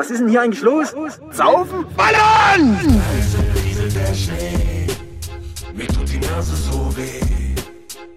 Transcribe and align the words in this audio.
Was 0.00 0.10
ist 0.10 0.20
denn 0.20 0.30
hier 0.30 0.40
eigentlich 0.40 0.62
los? 0.62 0.94
Saufen? 1.30 1.84
Ballern! 1.94 3.02
der 3.94 4.14
Schnee, 4.14 4.86
mir 5.74 5.86
tut 5.88 6.10
die 6.10 6.18
Nase 6.20 6.56
so 6.56 6.96
weh. 6.96 7.20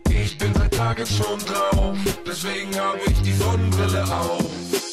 Ich 0.10 0.38
bin 0.38 0.54
seit 0.54 0.74
Tagen 0.74 1.06
schon 1.06 1.40
drauf, 1.40 1.98
deswegen 2.26 2.74
hab 2.80 2.96
ich 3.06 3.22
die 3.22 3.34
Sonnenbrille 3.34 4.02
auf. 4.06 4.93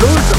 loser. 0.00 0.37